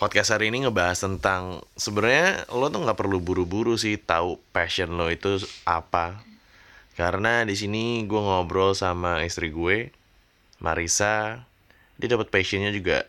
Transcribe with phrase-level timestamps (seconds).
[0.00, 5.12] podcast hari ini ngebahas tentang sebenarnya lo tuh nggak perlu buru-buru sih tahu passion lo
[5.12, 5.36] itu
[5.68, 6.24] apa.
[6.96, 9.92] Karena di sini gue ngobrol sama istri gue,
[10.56, 11.44] Marisa,
[12.00, 13.04] dia dapat passionnya juga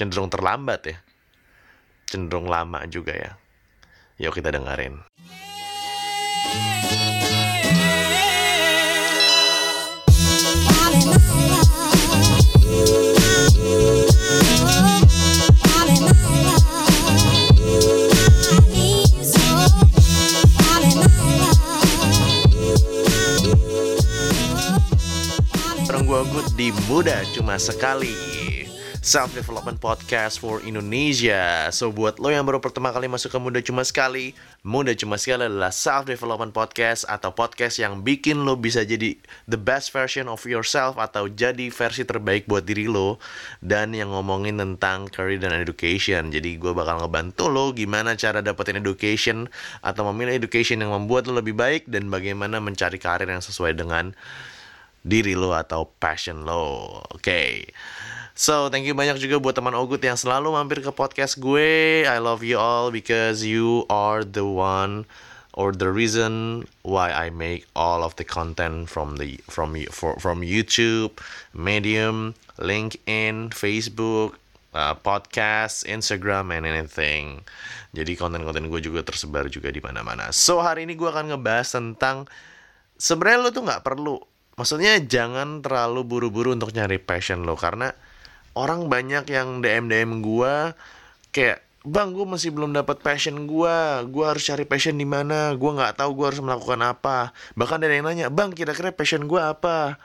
[0.00, 0.96] cenderung terlambat ya,
[2.08, 3.36] cenderung lama juga ya.
[4.16, 5.04] Yuk kita dengerin.
[26.26, 28.10] Good di Muda Cuma Sekali.
[28.98, 31.70] Self Development Podcast for Indonesia.
[31.70, 34.34] So buat lo yang baru pertama kali masuk ke Muda Cuma Sekali
[34.66, 39.14] Muda Cuma Sekali adalah Self Development Podcast Atau podcast yang bikin lo bisa jadi
[39.46, 43.22] the best version of yourself Atau jadi versi terbaik buat diri lo
[43.62, 46.34] Dan yang ngomongin tentang career dan education.
[46.34, 49.46] Jadi gue bakal ngebantu lo gimana cara dapetin education
[49.86, 54.18] Atau memilih education yang membuat lo lebih baik Dan bagaimana mencari karir yang sesuai dengan
[55.08, 57.00] diri lo atau passion lo.
[57.16, 57.72] Oke.
[58.38, 62.06] So, thank you banyak juga buat teman Ogut yang selalu mampir ke podcast gue.
[62.06, 65.10] I love you all because you are the one
[65.58, 70.46] or the reason why I make all of the content from the from for, from
[70.46, 71.18] YouTube,
[71.50, 74.38] Medium, LinkedIn, Facebook,
[74.70, 77.42] uh, podcast, Instagram, and anything.
[77.90, 80.30] Jadi konten-konten gue juga tersebar juga di mana-mana.
[80.30, 82.30] So hari ini gue akan ngebahas tentang
[82.94, 87.94] sebenarnya lo tuh nggak perlu maksudnya jangan terlalu buru-buru untuk nyari passion lo karena
[88.58, 90.74] orang banyak yang DM DM gue
[91.30, 93.76] kayak bang gue masih belum dapat passion gue
[94.10, 97.30] gue harus cari passion di mana gue nggak tahu gue harus melakukan apa.
[97.54, 99.96] Bahkan ada yang nanya bang kira-kira passion gue apa?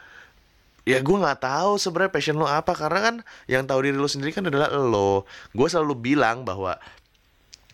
[0.85, 3.15] Ya gue nggak tahu sebenarnya passion lo apa karena kan
[3.49, 5.25] yang tahu diri lo sendiri kan adalah lo.
[5.55, 6.77] Gue selalu bilang bahwa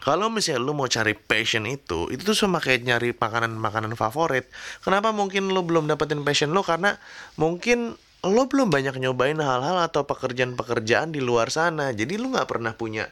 [0.10, 4.50] kalau misalnya lu mau cari passion itu, itu tuh sama kayak nyari makanan-makanan favorit.
[4.82, 6.66] Kenapa mungkin lu belum dapetin passion lu?
[6.66, 6.98] Karena
[7.38, 7.94] mungkin
[8.26, 11.94] lo belum banyak nyobain hal-hal atau pekerjaan-pekerjaan di luar sana.
[11.94, 13.06] Jadi lu nggak pernah punya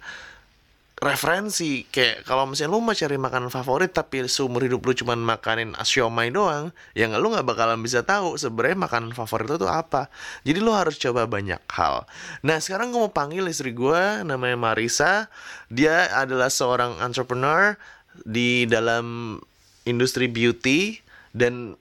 [0.98, 5.78] referensi kayak kalau misalnya lu mau cari makanan favorit tapi seumur hidup lu cuman makanin
[5.86, 10.10] siomay doang ya nggak lu nggak bakalan bisa tahu sebenarnya makanan favorit lu tuh apa.
[10.42, 12.10] Jadi lu harus coba banyak hal.
[12.42, 15.30] Nah sekarang gue mau panggil istri gue namanya Marisa.
[15.70, 17.78] Dia adalah seorang entrepreneur
[18.26, 19.38] di dalam
[19.86, 20.98] industri beauty.
[21.38, 21.78] Dan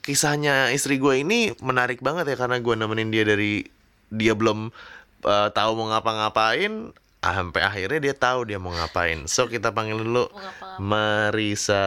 [0.00, 3.60] kisahnya istri gue ini menarik banget ya karena gue nemenin dia dari
[4.08, 4.72] dia belum
[5.28, 9.26] uh, tahu mau ngapa-ngapain sampai akhirnya dia tahu dia mau ngapain.
[9.26, 10.30] So kita panggil dulu
[10.78, 11.84] Marisa.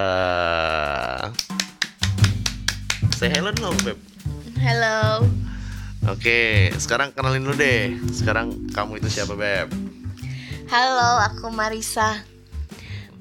[3.15, 3.97] Say hello dong, Beb.
[4.61, 5.25] Halo.
[6.09, 7.93] Oke, sekarang kenalin dulu deh.
[8.09, 9.69] Sekarang kamu itu siapa, Beb?
[10.73, 12.25] Halo, aku Marisa.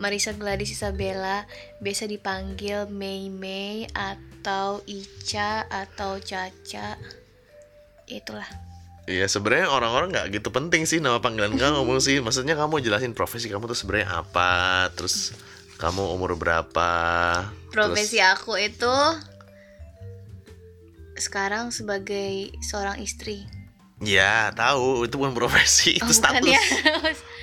[0.01, 1.45] Marisa Gladys Isabella,
[1.85, 6.97] biasa dipanggil Mei Mei atau Ica atau Caca.
[8.09, 8.70] Itulah.
[9.11, 12.23] Iya sebenarnya orang-orang nggak gitu penting sih nama panggilan kamu sih.
[12.23, 15.35] Maksudnya kamu jelasin profesi kamu tuh sebenarnya apa, terus
[15.83, 16.91] kamu umur berapa?
[17.75, 18.39] Profesi terus...
[18.39, 18.95] aku itu
[21.19, 23.43] sekarang sebagai seorang istri.
[24.01, 26.47] Ya tahu itu bukan profesi, itu oh, status.
[26.47, 26.63] Ya?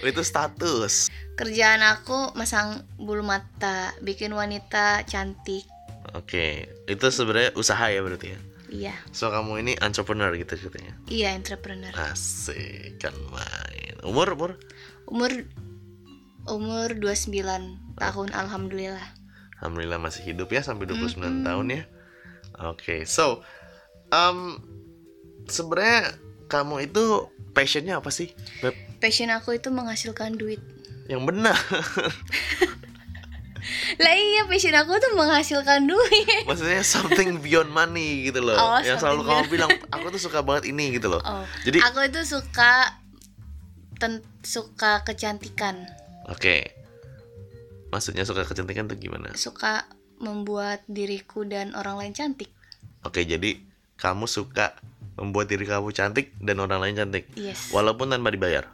[0.09, 1.11] itu status.
[1.37, 5.67] Kerjaan aku masang bulu mata, bikin wanita cantik.
[6.15, 8.39] Oke, itu sebenarnya usaha ya berarti ya?
[8.67, 8.95] Iya.
[9.15, 10.93] So kamu ini entrepreneur gitu ceritanya?
[11.07, 11.91] Iya entrepreneur.
[11.95, 13.95] Asik kan main.
[14.03, 14.51] Umur umur?
[15.07, 15.31] Umur
[16.47, 19.07] umur 29 tahun alhamdulillah.
[19.59, 21.43] Alhamdulillah masih hidup ya sampai 29 mm -hmm.
[21.47, 21.83] tahun ya.
[22.57, 22.99] Oke, okay.
[23.03, 23.43] so
[24.11, 24.59] um
[25.47, 26.15] sebenarnya
[26.47, 28.31] kamu itu passionnya apa sih?
[28.63, 28.75] Beb?
[28.99, 30.59] Passion aku itu menghasilkan duit.
[31.07, 31.55] Yang benar.
[33.97, 36.43] lah iya passion aku tuh menghasilkan duit.
[36.49, 38.55] Maksudnya something beyond money gitu loh.
[38.55, 41.21] Oh, yang selalu kamu bilang aku tuh suka banget ini gitu loh.
[41.23, 41.43] Oh.
[41.63, 42.99] jadi aku itu suka
[43.97, 45.87] ten suka kecantikan.
[46.27, 46.39] Oke.
[46.41, 46.61] Okay.
[47.87, 49.31] maksudnya suka kecantikan tuh gimana?
[49.39, 49.87] Suka
[50.19, 52.51] membuat diriku dan orang lain cantik.
[53.07, 53.63] Oke okay, jadi
[53.95, 54.75] kamu suka
[55.15, 57.31] membuat diri kamu cantik dan orang lain cantik.
[57.39, 57.71] Yes.
[57.71, 58.67] walaupun tanpa dibayar?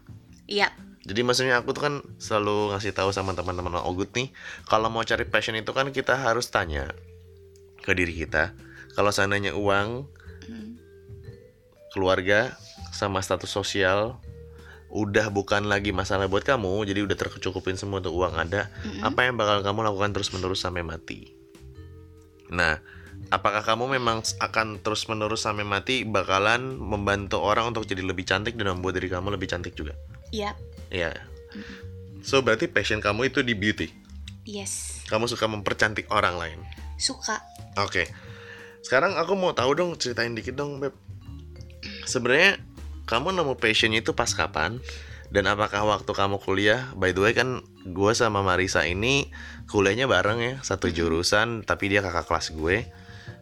[0.49, 0.73] Iya
[1.03, 4.31] jadi maksudnya aku tuh kan selalu ngasih tahu sama teman-teman Ogut nih,
[4.71, 6.95] kalau mau cari passion itu kan kita harus tanya
[7.83, 8.55] ke diri kita.
[8.95, 10.07] Kalau seandainya uang,
[11.93, 12.57] keluarga,
[12.89, 14.17] sama status sosial
[14.93, 19.01] udah bukan lagi masalah buat kamu, jadi udah tercukupin semua tuh uang ada, mm-hmm.
[19.01, 21.33] apa yang bakal kamu lakukan terus-menerus sampai mati?
[22.53, 22.77] Nah,
[23.33, 28.77] apakah kamu memang akan terus-menerus sampai mati bakalan membantu orang untuk jadi lebih cantik dan
[28.77, 29.97] membuat diri kamu lebih cantik juga?
[30.29, 30.53] Iya.
[30.93, 31.11] Iya.
[32.21, 33.89] So berarti passion kamu itu di beauty.
[34.45, 36.59] yes Kamu suka mempercantik orang lain.
[37.01, 37.41] suka
[37.81, 38.07] Oke.
[38.85, 40.93] Sekarang aku mau tahu dong, ceritain dikit dong, Beb.
[42.05, 42.61] Sebenarnya
[43.09, 44.77] kamu nemu passionnya itu pas kapan?
[45.33, 46.93] Dan apakah waktu kamu kuliah?
[46.93, 49.33] By the way kan gue sama Marisa ini
[49.65, 52.85] kuliahnya bareng ya, satu jurusan, tapi dia kakak kelas gue.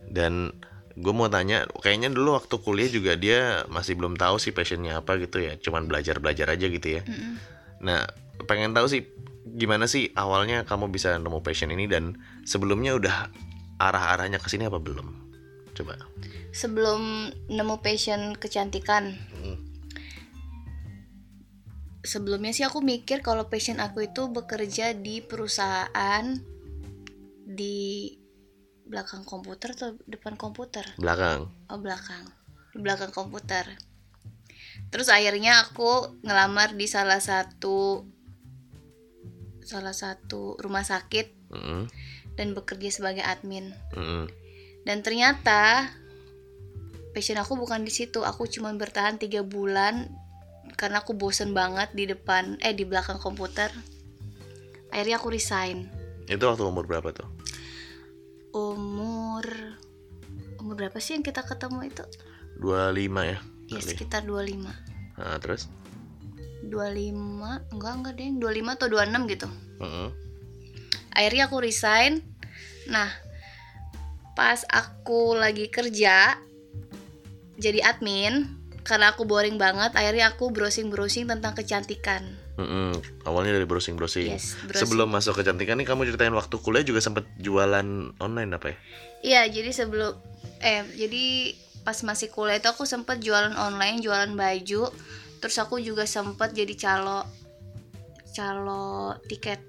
[0.07, 0.55] Dan
[0.95, 5.17] gue mau tanya, kayaknya dulu waktu kuliah juga dia masih belum tahu sih passionnya apa
[5.19, 7.01] gitu ya, cuman belajar-belajar aja gitu ya.
[7.07, 7.33] Mm-mm.
[7.81, 8.05] Nah,
[8.45, 9.07] pengen tahu sih
[9.57, 13.31] gimana sih awalnya kamu bisa nemu passion ini dan sebelumnya udah
[13.81, 15.21] arah-arahnya ke sini apa belum?
[15.71, 15.95] Coba.
[16.51, 19.55] sebelum nemu passion kecantikan Hmm.
[22.03, 26.37] sebelumnya sih aku mikir kalau passion aku itu bekerja di perusahaan
[27.47, 28.19] di
[28.91, 31.47] belakang komputer atau depan komputer Belakang.
[31.71, 32.27] oh belakang
[32.75, 33.63] di belakang komputer
[34.91, 38.03] terus akhirnya aku ngelamar di salah satu
[39.63, 41.87] salah satu rumah sakit Mm-mm.
[42.35, 44.27] dan bekerja sebagai admin Mm-mm.
[44.83, 45.87] dan ternyata
[47.15, 50.11] passion aku bukan di situ aku cuma bertahan tiga bulan
[50.75, 53.71] karena aku bosen banget di depan eh di belakang komputer
[54.91, 55.87] akhirnya aku resign
[56.27, 57.27] Itu waktu umur berapa tuh?
[59.41, 59.73] Umur
[60.61, 62.05] umur berapa sih yang kita ketemu itu
[62.61, 62.61] 25
[63.25, 63.37] ya?
[63.41, 63.41] ya
[63.73, 63.81] kali.
[63.81, 64.69] sekitar 25
[65.17, 65.65] Nah, terus?
[66.69, 69.47] 25 enggak enggak deh 25 atau 26 gitu
[69.81, 70.07] Mm-mm.
[71.11, 72.21] akhirnya aku resign
[72.85, 73.09] nah
[74.37, 76.37] pas aku lagi kerja
[77.57, 82.93] jadi admin karena aku boring banget akhirnya aku browsing browsing tentang kecantikan Mm-mm.
[83.23, 84.27] Awalnya dari browsing-browsing.
[84.27, 87.87] yes browsing Sebelum masuk kecantikan nih kamu ceritain waktu kuliah juga sempet jualan
[88.17, 88.77] online apa ya?
[89.21, 90.13] iya jadi sebelum
[90.59, 91.23] eh jadi
[91.81, 94.93] pas masih kuliah itu aku sempet jualan online jualan baju
[95.39, 97.25] terus aku juga sempet jadi calo
[98.31, 99.59] calo tiket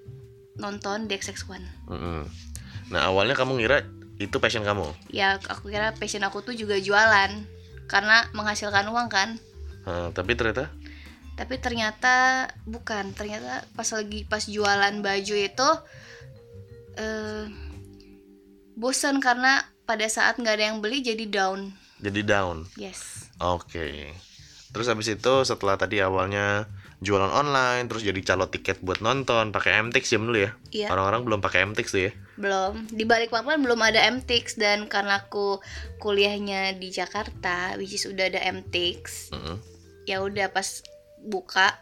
[0.56, 2.20] nonton di XX1 Mm-mm.
[2.93, 3.81] Nah awalnya kamu ngira
[4.20, 4.85] itu passion kamu?
[5.09, 7.31] ya aku kira passion aku tuh juga jualan
[7.93, 9.37] karena menghasilkan uang kan
[9.83, 10.71] Nah, tapi ternyata
[11.35, 15.71] tapi ternyata bukan ternyata pas lagi pas jualan baju itu
[16.97, 17.47] eh
[18.79, 22.67] bosan karena pada saat nggak ada yang beli jadi down jadi down.
[22.79, 24.15] yes Oke.
[24.71, 26.71] Terus habis itu setelah tadi awalnya
[27.03, 30.50] jualan online, terus jadi calo tiket buat nonton pakai MTX ya dulu ya.
[30.71, 32.12] iya Orang-orang belum pakai MTX tuh ya.
[32.37, 35.61] Belum di Balikpapan belum ada MTX dan karena aku
[36.00, 39.56] kuliahnya di Jakarta which is udah ada MTX Mm-mm.
[40.08, 40.81] ya udah pas
[41.20, 41.76] buka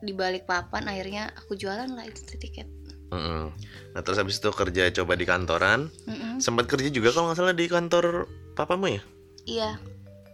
[0.00, 2.64] di Balikpapan akhirnya aku jualan lah itu tiket
[3.06, 3.54] Mm-mm.
[3.94, 6.42] Nah terus habis itu kerja coba di kantoran, Mm-mm.
[6.42, 8.26] sempat kerja juga kalau nggak salah di kantor
[8.58, 9.02] papamu ya.
[9.46, 9.70] iya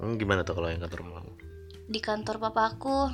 [0.01, 1.33] Hmm, gimana tuh kalau yang kantor mamamu?
[1.87, 3.07] di kantor papa aku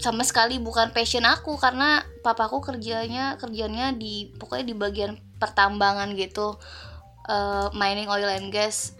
[0.00, 6.56] sama sekali bukan passion aku karena papaku kerjanya kerjanya di pokoknya di bagian pertambangan gitu
[7.30, 8.96] Eh, mining oil and gas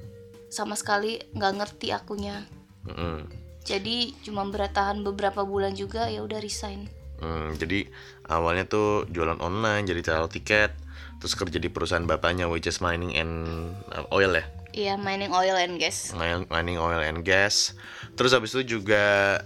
[0.53, 2.47] sama sekali nggak ngerti akunya
[2.87, 3.27] Mm-mm.
[3.67, 6.87] jadi cuma bertahan beberapa bulan juga ya udah resign
[7.21, 7.85] Hmm, jadi
[8.33, 10.73] awalnya tuh jualan online, jadi calo tiket,
[11.21, 13.45] terus kerja di perusahaan bapaknya which is mining and
[13.93, 14.41] uh, oil ya.
[14.73, 17.77] iya mining oil and gas Mining, mining oil and gas.
[18.17, 19.37] Terus habis itu juga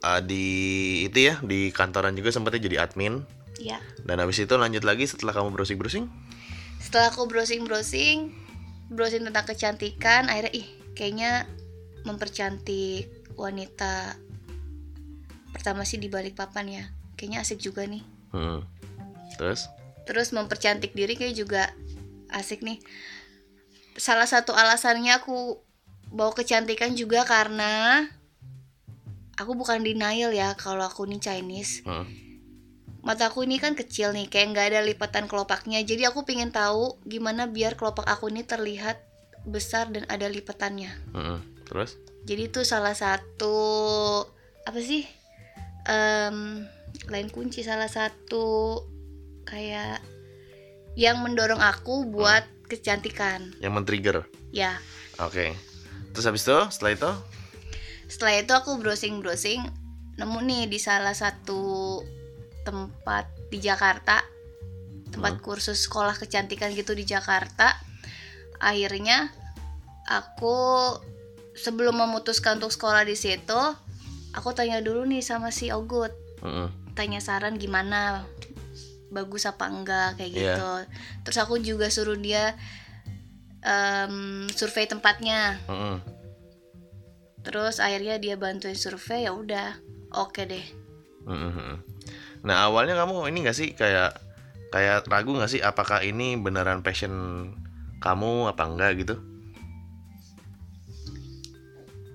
[0.00, 0.44] uh, di
[1.04, 3.22] itu ya di kantoran juga sempatnya jadi admin.
[3.56, 6.06] ya Dan habis itu lanjut lagi setelah kamu browsing browsing.
[6.76, 8.30] setelah aku browsing browsing
[8.88, 11.48] browsing tentang kecantikan akhirnya ih kayaknya
[12.04, 14.14] mempercantik wanita
[15.50, 18.60] pertama sih di balik papan ya kayaknya asik juga nih Hmm.
[19.34, 19.66] Terus?
[20.04, 21.62] terus mempercantik diri kayak juga
[22.28, 22.78] asik nih
[23.96, 25.58] salah satu alasannya aku
[26.06, 28.04] bawa kecantikan juga karena
[29.36, 32.04] aku bukan denial ya kalau aku nih Chinese Hmm.
[33.00, 37.46] mataku ini kan kecil nih kayak nggak ada lipatan kelopaknya jadi aku pengen tahu gimana
[37.46, 38.98] biar kelopak aku ini terlihat
[39.44, 41.38] besar dan ada lipatannya Hmm.
[41.64, 41.94] Terus?
[42.22, 43.56] jadi itu salah satu
[44.62, 45.06] apa sih
[45.84, 46.66] Em,
[47.06, 48.82] lain kunci salah satu
[49.44, 50.02] kayak
[50.94, 54.16] yang mendorong aku buat kecantikan Yang men-trigger.
[54.50, 54.82] ya
[55.16, 55.54] Oke.
[56.10, 57.10] Terus habis itu setelah itu?
[58.06, 59.62] Setelah itu aku browsing browsing
[60.16, 62.00] nemu nih di salah satu
[62.62, 64.22] tempat di Jakarta
[65.10, 67.72] tempat kursus sekolah kecantikan gitu di Jakarta
[68.58, 69.30] akhirnya
[70.06, 70.56] aku
[71.54, 73.60] sebelum memutuskan untuk sekolah di situ
[74.32, 76.68] aku tanya dulu nih sama si Ogut Hmm.
[76.92, 78.22] tanya saran gimana
[79.08, 80.40] bagus apa enggak kayak Iya.
[80.52, 80.70] gitu
[81.24, 82.52] terus aku juga suruh dia
[83.62, 85.98] em, survei tempatnya Hmm.
[87.46, 89.78] Terus akhirnya dia bantuin survei ya udah
[90.18, 90.66] oke deh
[91.26, 91.82] Mhm.
[92.46, 94.14] Nah awalnya kamu ini gak sih kayak
[94.70, 97.10] kayak ragu gak sih apakah ini beneran passion
[97.98, 99.14] kamu apa enggak gitu?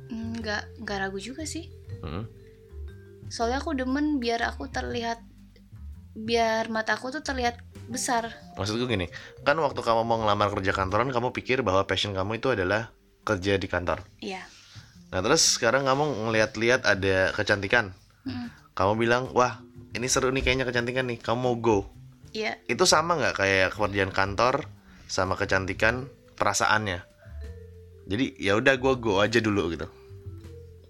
[0.08, 1.68] Hmm, nggak nggak ragu juga sih
[2.04, 2.24] Mhm.
[3.28, 5.20] soalnya aku demen biar aku terlihat
[6.12, 7.56] biar mataku tuh terlihat
[7.88, 8.28] besar
[8.60, 9.08] Maksudku gini,
[9.48, 12.92] kan waktu kamu mau ngelamar kerja kantoran kamu pikir bahwa passion kamu itu adalah
[13.24, 14.04] kerja di kantor.
[14.20, 14.44] iya
[15.12, 17.92] Nah terus sekarang kamu ngeliat-liat ada kecantikan,
[18.22, 19.60] Mm, kamu bilang wah
[19.92, 21.80] ini seru nih kayaknya kecantikan nih, kamu mau go.
[22.32, 24.72] iya Itu sama nggak kayak kerjaan kantor
[25.06, 27.04] sama kecantikan perasaannya?
[28.06, 29.88] Jadi ya udah gue go aja dulu gitu.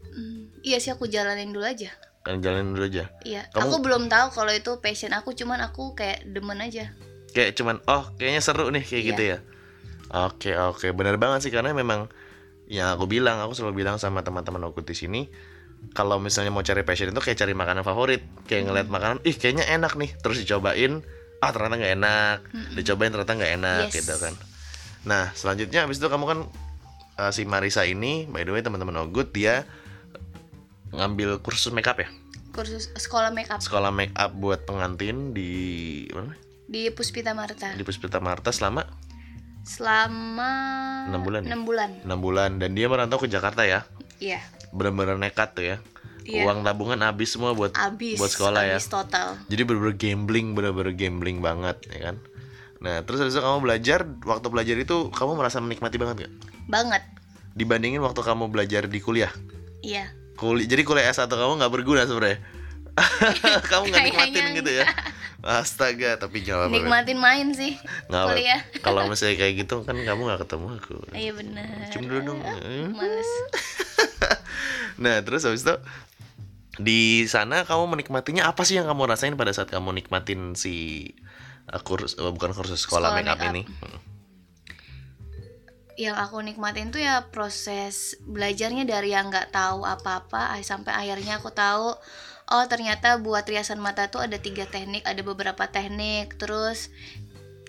[0.08, 1.90] Hmm, iya sih aku jalanin dulu aja
[2.22, 3.10] Kan jalanin dulu aja.
[3.24, 6.94] iya Kamu- aku belum tahu kalau itu passion aku cuman aku kayak demen aja
[7.32, 9.10] Kayak cuman oh kayaknya seru nih kayak Iya.
[9.10, 9.38] gitu ya.
[10.12, 12.12] Oke oke benar banget sih karena memang
[12.72, 15.28] yang aku bilang aku selalu bilang sama teman-teman aku di sini
[15.92, 19.68] kalau misalnya mau cari passion itu kayak cari makanan favorit kayak ngeliat makanan ih kayaknya
[19.68, 20.16] enak nih.
[20.24, 21.04] Terus dicobain
[21.44, 22.38] ah ternyata nggak enak.
[22.80, 23.96] Dicobain ternyata nggak enak Yes.
[24.00, 24.34] gitu kan.
[25.04, 26.40] Nah selanjutnya habis itu kamu kan
[27.20, 29.68] uh, si Marisa ini by the way teman-teman Ogut dia
[30.96, 32.08] ngambil kursus makeup ya?
[32.56, 35.52] Kursus sekolah make up sekolah makeup buat pengantin di
[36.16, 36.40] mana
[36.72, 37.76] di Puspita Marta.
[37.76, 38.88] Di Puspita Marta selama
[39.62, 40.52] selama
[41.10, 41.50] Enam bulan ya?
[41.54, 41.90] enam bulan.
[42.06, 42.52] Enam bulan.
[42.58, 43.86] Dan dia merantau ke Jakarta ya?
[44.22, 44.42] Iya.
[44.74, 45.78] Bener-bener nekat tuh ya?
[46.22, 46.46] Iya.
[46.46, 48.78] uang tabungan habis semua buat abis buat sekolah ya?
[48.78, 49.42] abis total.
[49.50, 52.16] Jadi bener-bener gambling bener-bener gambling banget ya kan?
[52.78, 56.34] Nah terus habis itu kamu belajar waktu belajar itu kamu merasa menikmati banget gak
[56.70, 57.02] banget.
[57.58, 59.34] Dibandingin waktu kamu belajar di kuliah?
[59.82, 60.14] Iya.
[60.38, 62.38] Kuliah jadi kuliah S1 kamu nggak berguna sebenarnya?
[63.72, 64.86] Kamu nggak nikmatin gitu ya
[65.42, 67.74] astaga tapi jangan apa-apa nikmatin main sih
[68.08, 68.62] Nggak apa- kuliah.
[68.86, 70.96] Kalau misalnya kayak gitu kan kamu nggak ketemu aku.
[71.12, 72.40] Iya benar cium dulu dong.
[72.94, 73.32] Males.
[75.02, 75.74] Nah, terus habis itu
[76.78, 81.10] di sana kamu menikmatinya apa sih yang kamu rasain pada saat kamu nikmatin si
[81.68, 83.50] uh, kursus uh, bukan kursus sekolah, Sekolah makeup makeup.
[83.50, 83.62] ini?
[83.66, 84.00] Hmm.
[85.98, 91.50] yang aku nikmatin tuh ya proses belajarnya dari yang nggak tahu apa-apa sampai akhirnya aku
[91.50, 91.94] tahu
[92.52, 96.92] oh ternyata buat riasan mata tuh ada tiga teknik ada beberapa teknik terus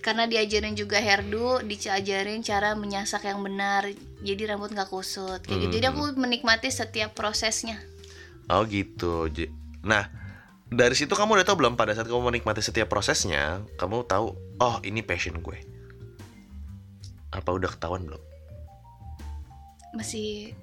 [0.03, 3.87] karena diajarin juga hairdo diajarin cara menyasak yang benar
[4.21, 7.79] jadi rambut nggak kusut kayak gitu jadi aku menikmati setiap prosesnya
[8.51, 9.31] Oh gitu.
[9.87, 10.11] Nah,
[10.67, 14.77] dari situ kamu udah tahu belum pada saat kamu menikmati setiap prosesnya, kamu tahu oh
[14.83, 15.59] ini passion gue.
[17.33, 18.23] Apa udah ketahuan belum?
[19.93, 20.57] masih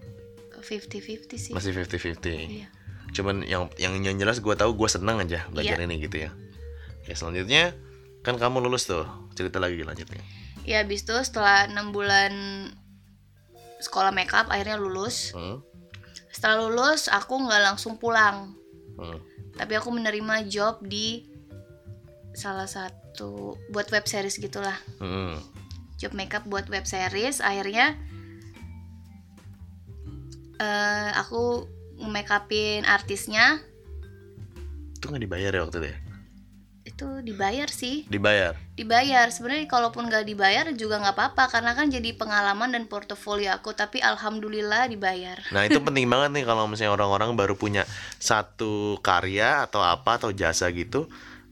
[0.57, 2.17] 50-50 sih Masih 50-50.
[2.49, 2.67] Iya.
[3.11, 5.85] Cuman yang yang yang jelas gue tahu gue seneng aja belajar Iya.
[5.85, 6.31] ini gitu ya.
[7.01, 7.73] Oke, selanjutnya
[8.21, 9.05] kan kamu lulus tuh.
[9.33, 10.19] Cerita lagi lanjutnya.
[10.61, 12.29] ya habis itu setelah enam bulan
[13.79, 15.63] sekolah makeup akhirnya lulus Hmm.
[16.29, 18.53] setelah lulus aku nggak langsung pulang
[18.93, 19.17] Hmm.
[19.55, 21.25] tapi aku menerima job di
[22.35, 25.41] salah satu buat web series gitulah Hmm.
[25.97, 27.97] job makeup buat web series akhirnya
[30.59, 31.65] eh aku
[32.07, 33.59] make upin artisnya.
[34.95, 35.97] Itu nggak dibayar ya waktu itu ya?
[36.89, 38.03] itu dibayar sih.
[38.11, 38.57] Dibayar.
[38.75, 39.29] dibayar.
[39.31, 44.03] Sebenarnya kalaupun nggak dibayar juga nggak apa-apa karena kan jadi pengalaman dan portofolio aku tapi
[44.03, 45.39] alhamdulillah dibayar.
[45.55, 47.87] Nah itu penting banget nih kalau misalnya orang-orang baru punya
[48.19, 51.07] satu karya atau apa atau jasa gitu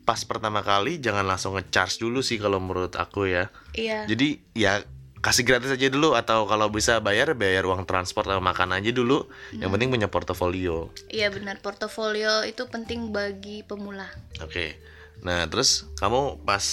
[0.08, 3.52] Pas pertama kali jangan langsung ngecharge dulu sih kalau menurut aku ya.
[3.76, 4.08] Iya.
[4.08, 4.80] Jadi ya
[5.22, 9.26] kasih gratis aja dulu atau kalau bisa bayar bayar uang transport atau makan aja dulu.
[9.54, 10.94] Yang penting punya portofolio.
[11.10, 11.60] Iya benar.
[11.60, 14.08] Portofolio itu penting bagi pemula.
[14.40, 14.78] Oke.
[15.26, 16.64] Nah terus kamu pas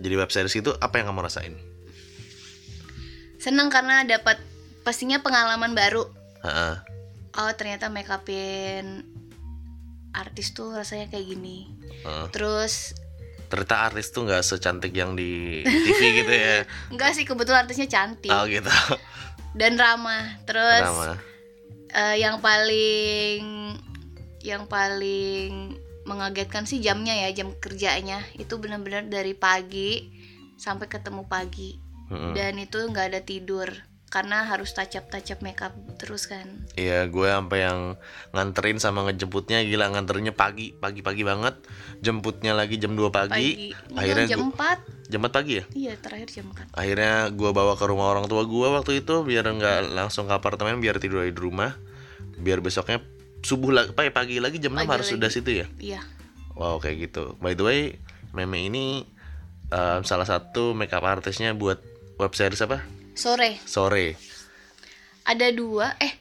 [0.00, 1.70] jadi web series itu apa yang kamu rasain?
[3.40, 4.36] seneng karena dapat
[4.84, 6.04] pastinya pengalaman baru.
[6.44, 6.84] Ha-ha.
[7.40, 9.04] oh ternyata make upin
[10.12, 11.72] artis tuh rasanya kayak gini.
[12.04, 12.26] Heeh.
[12.32, 12.92] terus
[13.50, 16.62] Ternyata artis tuh nggak secantik yang di TV gitu ya.
[16.94, 18.30] Enggak sih kebetulan artisnya cantik.
[18.30, 18.70] Oh gitu.
[19.58, 21.18] Dan ramah terus Ramah.
[21.90, 23.74] eh, yang paling
[24.40, 25.74] yang paling
[26.06, 28.22] mengagetkan sih jamnya ya jam kerjanya.
[28.38, 30.06] Itu benar-benar dari pagi
[30.56, 31.90] sampai ketemu pagi.
[32.10, 32.34] Mm-mm.
[32.34, 33.70] dan itu nggak ada tidur
[34.10, 37.94] karena harus touch up touch up makeup terus kan Iya, gue sampai yang
[38.30, 41.54] nganterin sama ngejemputnya gila nganternya pagi, pagi-pagi banget.
[42.00, 43.70] Jemputnya lagi jam 2 pagi.
[43.70, 45.64] pagi Akhirnya jam gua- 4 jam 4 pagi ya?
[45.72, 49.46] iya terakhir jam 4 Akhirnya gue bawa ke rumah orang tua gue waktu itu biar
[49.46, 51.78] nggak langsung ke apartemen biar tidur di rumah.
[52.36, 52.98] Biar besoknya
[53.40, 55.66] subuh lagi, pagi, pagi lagi jam 6 Pagi harus sudah situ ya.
[55.78, 56.00] iya
[56.52, 57.38] Wow, kayak gitu.
[57.38, 57.80] By the way,
[58.30, 59.06] Meme ini
[59.68, 61.78] eh, salah satu makeup artisnya buat
[62.16, 62.82] web series apa?
[63.14, 63.58] Sore.
[63.64, 64.16] Sore.
[65.20, 66.16] ada dua eh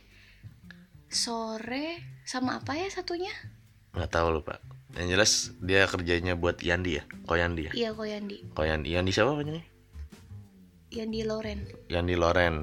[1.10, 3.32] sore sama apa ya satunya?
[3.96, 4.62] Nggak tahu lupa.
[4.94, 5.32] Yang jelas
[5.62, 7.04] dia kerjanya buat Yandi ya?
[7.26, 7.72] Koyandi ya?
[7.74, 8.90] Iya kok Yandi Koyandi.
[8.94, 9.62] Yandi siapa namanya
[10.90, 11.60] Yandi Loren.
[11.90, 12.56] Yandi Loren.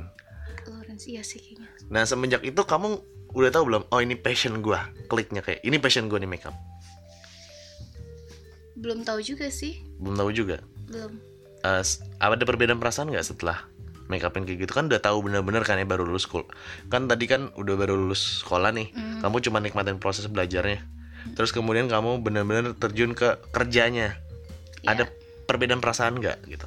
[0.67, 1.71] Loren iya sih kayaknya.
[1.91, 2.99] Nah semenjak itu kamu
[3.35, 3.83] udah tahu belum?
[3.91, 4.91] Oh ini passion gua.
[5.07, 6.55] Kliknya kayak ini passion gua nih makeup.
[8.77, 9.79] Belum tahu juga sih.
[9.99, 10.61] Belum tahu juga?
[10.91, 11.19] Belum.
[11.65, 13.63] Eh, s- ada perbedaan perasaan nggak setelah
[14.07, 16.47] make upin kayak gitu kan udah tahu bener-bener kan ya baru lulus sekolah
[16.89, 19.21] kan tadi kan udah baru lulus sekolah nih Hmm.
[19.25, 20.83] kamu cuma nikmatin proses belajarnya.
[21.35, 24.15] Terus kemudian kamu bener-bener terjun ke kerjanya.
[24.87, 24.95] Iya.
[24.95, 25.05] ada
[25.51, 26.67] perbedaan perasaan nggak gitu?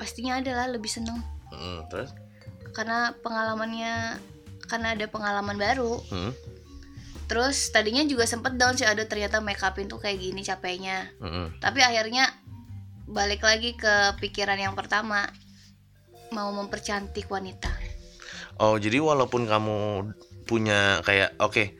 [0.00, 1.20] Pastinya adalah lebih seneng.
[1.52, 2.10] Hmm, terus?
[2.72, 4.18] Karena pengalamannya
[4.66, 6.00] karena ada pengalaman baru.
[6.08, 6.32] Hmm,
[7.28, 11.12] terus tadinya juga sempet down sih ada ternyata make upin tuh kayak gini capeknya.
[11.20, 12.32] Hmm, tapi akhirnya
[13.12, 15.28] balik lagi ke pikiran yang pertama
[16.32, 17.68] mau mempercantik wanita
[18.58, 20.08] oh jadi walaupun kamu
[20.48, 21.76] punya kayak oke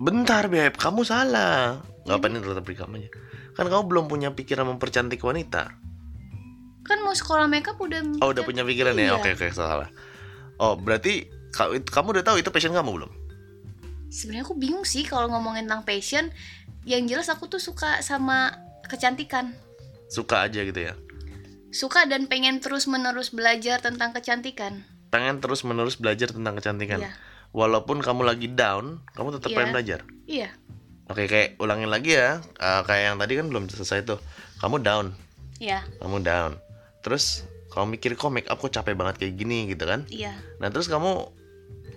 [0.00, 3.08] bentar beb kamu salah apa nih tetap aja
[3.56, 5.72] kan kamu belum punya pikiran mempercantik wanita
[6.80, 9.14] kan mau sekolah makeup udah Oh udah punya pikiran ya?
[9.14, 9.20] Iya.
[9.20, 9.86] Oke oke salah.
[10.58, 13.12] Oh berarti ka- kamu udah tahu itu passion kamu belum?
[14.10, 16.34] sebenarnya aku bingung sih kalau ngomongin tentang passion
[16.82, 18.50] yang jelas aku tuh suka sama
[18.90, 19.54] kecantikan
[20.10, 20.94] Suka aja gitu ya?
[21.70, 26.98] suka dan pengen terus menerus belajar tentang kecantikan Pengen terus menerus belajar tentang kecantikan.
[26.98, 27.14] Iya.
[27.50, 29.56] Walaupun kamu lagi down, kamu tetap Iya.
[29.56, 30.00] pengen belajar.
[30.24, 30.50] iya
[31.06, 32.38] Oke kayak ulangin lagi ya.
[32.38, 34.18] Eh, kayak yang tadi kan belum selesai tuh.
[34.58, 35.14] Kamu down,
[35.58, 36.58] iya kamu down.
[37.00, 40.06] Terus kamu mikir kok make up kok capek banget kayak gini gitu kan?
[40.06, 41.26] iya Nah terus kamu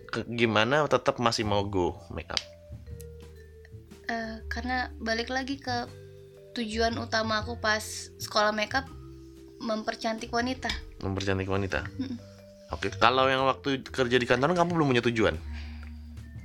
[0.08, 2.42] ke- gimana tetap masih mau go make up?
[4.06, 5.86] Eh, karena balik lagi ke
[6.54, 7.82] tujuan utama aku pas
[8.18, 8.86] sekolah makeup
[9.60, 10.70] mempercantik wanita
[11.00, 11.84] Mempercantik wanita.
[12.00, 12.16] Mm-mm.
[12.72, 15.36] Oke, kalau yang waktu kerja di kantor kamu belum punya tujuan?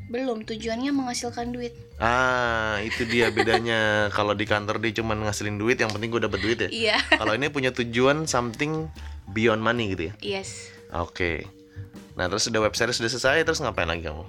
[0.09, 3.77] belum tujuannya menghasilkan duit Ah, itu dia bedanya.
[4.17, 6.69] Kalau di kantor dia cuma ngasilin duit, yang penting gue dapet duit ya.
[6.73, 8.89] iya Kalau ini punya tujuan something
[9.29, 10.41] beyond money gitu ya.
[10.41, 11.45] yes Oke.
[12.17, 14.25] Nah, terus udah web series sudah selesai, terus ngapain lagi kamu?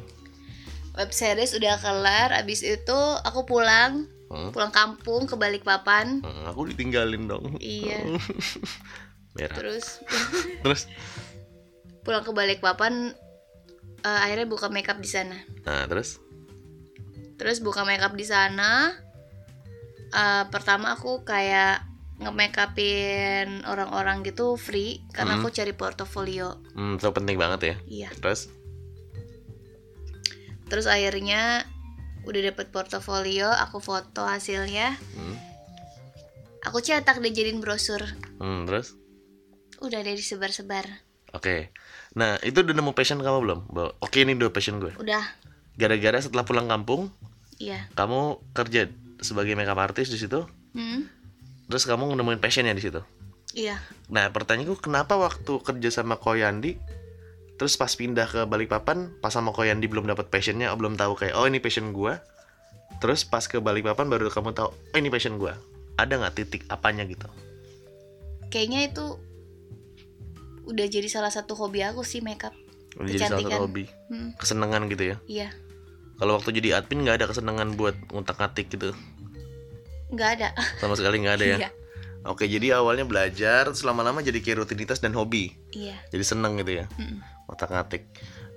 [0.99, 4.53] web series udah kelar abis itu aku pulang Hmm?
[4.53, 7.57] pulang kampung ke Balikpapan Hmm, aku ditinggalin dong.
[7.57, 7.97] iya
[9.35, 9.57] Merah.
[9.57, 9.97] terus
[10.63, 10.85] Terus,
[12.01, 13.13] pulang ke Balikpapan
[13.99, 16.21] eh, akhirnya buka makeup di sana nah terus,
[17.35, 18.93] terus buka makeup di sana
[20.09, 21.81] eh, pertama aku kayak
[22.19, 25.41] nge-makeupin orang-orang gitu free karena Hmm.
[25.41, 27.75] aku cari portofolio hmm, itu penting banget ya.
[27.87, 28.51] iya Terus,
[30.67, 31.63] terus akhirnya
[32.27, 34.95] udah dapet portofolio aku foto hasilnya.
[35.15, 35.37] Hmm,
[36.65, 38.03] aku cetak deh jadiin brosur.
[38.41, 38.95] Hmm, terus,
[39.79, 40.85] udah deh disebar-sebar.
[41.31, 41.69] Oke.
[42.17, 43.59] Nah, itu udah nemu passion kamu belum?
[44.01, 44.93] Oke, ini udah passion gue.
[44.97, 45.21] udah.
[45.77, 47.07] Gara-gara setelah pulang kampung,
[47.61, 47.87] iya.
[47.95, 48.91] kamu kerja
[49.23, 50.43] sebagai makeup artist di situ,
[50.75, 51.07] hmm,
[51.71, 52.99] terus kamu nemuin passionnya di situ.
[53.55, 53.79] iya.
[54.11, 56.75] Nah pertanyaanku kenapa waktu kerja sama Koyandi
[57.59, 61.35] Terus pas pindah ke Balikpapan Pas sama Koyandi belum dapat passionnya oh, Belum tahu kayak
[61.35, 62.23] oh ini passion gua.
[63.03, 65.59] Terus pas ke Balikpapan baru kamu tahu Oh ini passion gua.
[65.99, 67.27] Ada nggak titik apanya gitu?
[68.47, 69.05] Kayaknya itu
[70.63, 72.55] udah jadi salah satu hobi aku sih makeup.
[72.95, 73.85] Udah jadi salah satu hobi.
[74.07, 75.17] Hmm, Kesenangan gitu ya?
[75.27, 75.49] Iya.
[76.15, 78.95] Kalau waktu jadi admin nggak ada kesenangan buat ngutak-ngatik gitu?
[80.15, 80.49] Nggak ada.
[80.79, 81.57] Sama sekali nggak ada ya?
[81.67, 81.69] Iya.
[82.27, 85.55] Oke jadi awalnya belajar Terus lama-lama jadi kayak rutinitas dan hobi.
[85.75, 85.99] Iya.
[86.11, 86.87] Jadi seneng gitu ya
[87.49, 87.55] Mm-mm.
[87.57, 88.05] otak-atik.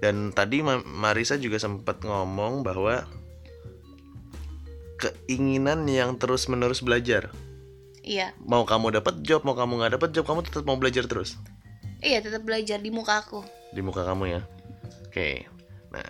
[0.03, 3.07] Dan tadi Ma- Marisa juga sempat ngomong bahwa
[4.99, 7.33] keinginan yang terus-menerus belajar.
[8.03, 11.39] iya Mau kamu dapat job, mau kamu nggak dapat job, kamu tetap mau belajar terus
[12.03, 14.41] iya tetap belajar di muka aku di muka kamu ya.
[15.07, 15.47] Oke.
[15.95, 16.03] Nah,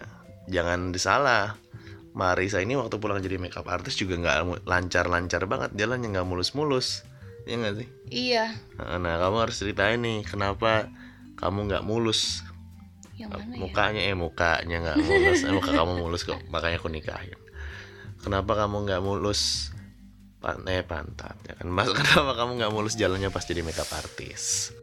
[0.48, 1.60] jangan disalah.
[2.12, 7.04] Marisa ini waktu pulang jadi makeup artist juga nggak lancar-lancar banget jalannya nggak mulus-mulus.
[7.44, 7.88] Ya nggak sih?
[8.08, 10.88] iya Nah, nah, kamu harus ceritain nih kenapa
[11.36, 12.40] kamu nggak mulus
[13.22, 13.60] yang mana ya?
[13.62, 15.40] mukanya eh mukanya nggak mulus.
[15.46, 17.38] Eh, muka kamu mulus kok makanya aku nikahin.
[18.22, 19.70] Kenapa kamu nggak mulus?
[20.42, 21.70] Pan eh pantat ya kan?
[21.70, 22.98] Mas kenapa kamu nggak mulus?
[22.98, 24.81] Jalannya pas jadi makeup artist